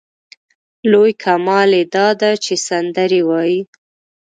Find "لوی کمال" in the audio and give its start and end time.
0.91-1.69